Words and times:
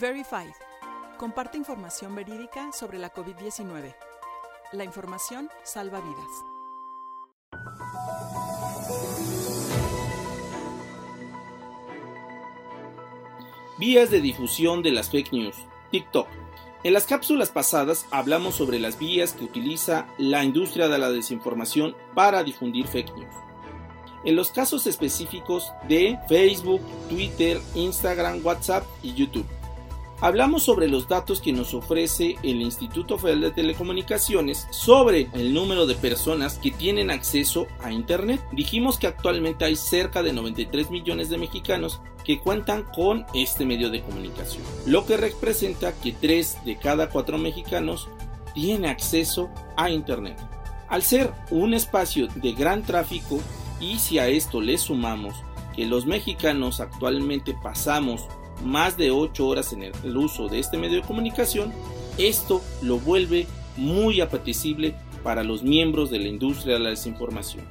Verified. 0.00 0.52
Comparte 1.16 1.58
información 1.58 2.14
verídica 2.14 2.70
sobre 2.72 2.98
la 2.98 3.12
COVID-19. 3.12 3.96
La 4.72 4.84
información 4.84 5.50
salva 5.64 6.00
vidas. 6.00 6.44
Vías 13.80 14.10
de 14.10 14.20
difusión 14.20 14.82
de 14.82 14.92
las 14.92 15.10
fake 15.10 15.32
news. 15.32 15.56
TikTok. 15.90 16.28
En 16.84 16.92
las 16.92 17.06
cápsulas 17.06 17.50
pasadas 17.50 18.06
hablamos 18.12 18.54
sobre 18.54 18.78
las 18.78 19.00
vías 19.00 19.32
que 19.32 19.44
utiliza 19.44 20.06
la 20.16 20.44
industria 20.44 20.86
de 20.86 20.98
la 20.98 21.10
desinformación 21.10 21.96
para 22.14 22.44
difundir 22.44 22.86
fake 22.86 23.16
news. 23.16 23.34
En 24.24 24.36
los 24.36 24.52
casos 24.52 24.86
específicos 24.86 25.72
de 25.88 26.20
Facebook, 26.28 26.82
Twitter, 27.08 27.60
Instagram, 27.74 28.44
WhatsApp 28.46 28.84
y 29.02 29.14
YouTube. 29.14 29.57
Hablamos 30.20 30.64
sobre 30.64 30.88
los 30.88 31.06
datos 31.06 31.40
que 31.40 31.52
nos 31.52 31.74
ofrece 31.74 32.38
el 32.42 32.60
Instituto 32.60 33.18
Federal 33.18 33.40
de 33.40 33.50
Telecomunicaciones 33.52 34.66
sobre 34.70 35.28
el 35.32 35.54
número 35.54 35.86
de 35.86 35.94
personas 35.94 36.58
que 36.58 36.72
tienen 36.72 37.12
acceso 37.12 37.68
a 37.84 37.92
Internet. 37.92 38.40
Dijimos 38.50 38.98
que 38.98 39.06
actualmente 39.06 39.64
hay 39.64 39.76
cerca 39.76 40.24
de 40.24 40.32
93 40.32 40.90
millones 40.90 41.28
de 41.30 41.38
mexicanos 41.38 42.00
que 42.24 42.40
cuentan 42.40 42.82
con 42.82 43.26
este 43.32 43.64
medio 43.64 43.90
de 43.90 44.02
comunicación, 44.02 44.64
lo 44.86 45.06
que 45.06 45.16
representa 45.16 45.92
que 45.92 46.10
3 46.10 46.64
de 46.64 46.76
cada 46.78 47.10
4 47.10 47.38
mexicanos 47.38 48.08
tiene 48.54 48.88
acceso 48.88 49.50
a 49.76 49.88
Internet. 49.88 50.36
Al 50.88 51.04
ser 51.04 51.32
un 51.52 51.74
espacio 51.74 52.26
de 52.26 52.54
gran 52.54 52.82
tráfico 52.82 53.40
y 53.78 54.00
si 54.00 54.18
a 54.18 54.26
esto 54.26 54.60
le 54.60 54.78
sumamos 54.78 55.36
que 55.76 55.86
los 55.86 56.06
mexicanos 56.06 56.80
actualmente 56.80 57.54
pasamos 57.62 58.26
más 58.64 58.96
de 58.96 59.10
8 59.10 59.46
horas 59.46 59.72
en 59.72 59.82
el 59.82 60.16
uso 60.16 60.48
de 60.48 60.58
este 60.58 60.78
medio 60.78 61.00
de 61.00 61.06
comunicación, 61.06 61.72
esto 62.18 62.62
lo 62.82 62.98
vuelve 62.98 63.46
muy 63.76 64.20
apetecible 64.20 64.94
para 65.22 65.44
los 65.44 65.62
miembros 65.62 66.10
de 66.10 66.18
la 66.18 66.28
industria 66.28 66.74
de 66.74 66.80
la 66.80 66.90
desinformación. 66.90 67.64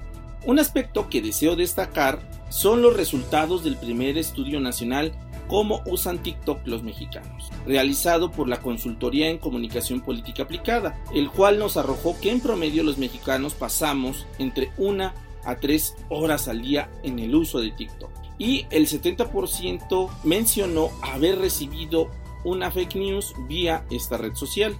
Un 0.45 0.59
aspecto 0.59 1.09
que 1.09 1.21
deseo 1.21 1.55
destacar 1.55 2.21
son 2.49 2.81
los 2.81 2.95
resultados 2.95 3.63
del 3.63 3.75
primer 3.75 4.17
estudio 4.17 4.59
nacional 4.59 5.11
Cómo 5.47 5.81
usan 5.85 6.21
TikTok 6.21 6.67
los 6.67 6.83
mexicanos, 6.83 7.49
realizado 7.65 8.31
por 8.31 8.49
la 8.49 8.59
Consultoría 8.59 9.29
en 9.29 9.37
Comunicación 9.37 10.01
Política 10.01 10.43
Aplicada, 10.43 11.01
el 11.13 11.29
cual 11.29 11.57
nos 11.57 11.77
arrojó 11.77 12.19
que 12.19 12.31
en 12.31 12.41
promedio 12.41 12.83
los 12.83 12.97
mexicanos 12.97 13.53
pasamos 13.53 14.27
entre 14.39 14.71
una 14.77 15.13
a 15.45 15.55
tres 15.55 15.95
horas 16.09 16.49
al 16.49 16.61
día 16.61 16.89
en 17.03 17.19
el 17.19 17.33
uso 17.33 17.61
de 17.61 17.71
TikTok 17.71 18.26
y 18.37 18.65
el 18.69 18.87
70% 18.87 20.09
mencionó 20.23 20.89
haber 21.01 21.39
recibido 21.39 22.09
una 22.43 22.71
fake 22.71 22.95
news 22.95 23.33
vía 23.47 23.85
esta 23.89 24.17
red 24.17 24.35
social. 24.35 24.75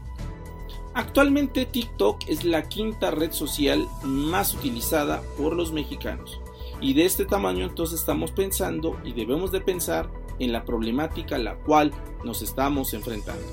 Actualmente 0.94 1.66
TikTok 1.66 2.28
es 2.28 2.44
la 2.44 2.68
quinta 2.68 3.12
red 3.12 3.32
social 3.32 3.88
más 4.04 4.54
utilizada 4.54 5.22
por 5.38 5.56
los 5.56 5.72
mexicanos 5.72 6.40
y 6.82 6.94
de 6.94 7.06
este 7.06 7.26
tamaño 7.26 7.66
entonces 7.66 8.00
estamos 8.00 8.32
pensando 8.32 9.00
y 9.04 9.14
debemos 9.14 9.52
de 9.52 9.62
pensar 9.62 10.10
en 10.40 10.52
la 10.52 10.66
problemática 10.66 11.36
a 11.36 11.40
la 11.40 11.56
cual 11.56 11.92
nos 12.24 12.42
estamos 12.42 12.94
enfrentando. 12.94 13.44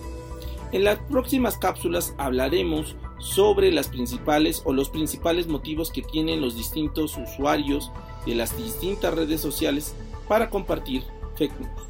En 0.72 0.84
las 0.84 0.98
próximas 0.98 1.56
cápsulas 1.56 2.14
hablaremos 2.18 2.96
sobre 3.24 3.72
las 3.72 3.88
principales 3.88 4.60
o 4.66 4.74
los 4.74 4.90
principales 4.90 5.48
motivos 5.48 5.90
que 5.90 6.02
tienen 6.02 6.42
los 6.42 6.56
distintos 6.56 7.16
usuarios 7.16 7.90
de 8.26 8.34
las 8.34 8.54
distintas 8.56 9.14
redes 9.14 9.40
sociales 9.40 9.94
para 10.28 10.50
compartir 10.50 11.02
fake 11.34 11.58
news. 11.58 11.88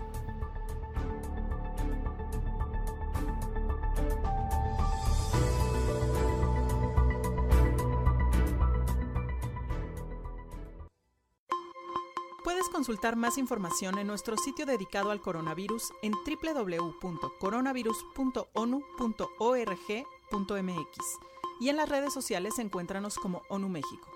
Puedes 12.44 12.68
consultar 12.68 13.16
más 13.16 13.38
información 13.38 13.98
en 13.98 14.06
nuestro 14.06 14.36
sitio 14.36 14.66
dedicado 14.66 15.10
al 15.10 15.20
coronavirus 15.20 15.92
en 16.02 16.12
y 21.60 21.68
en 21.68 21.76
las 21.76 21.88
redes 21.88 22.12
sociales 22.12 22.58
encuéntranos 22.58 23.16
como 23.16 23.42
ONU 23.48 23.68
México. 23.68 24.08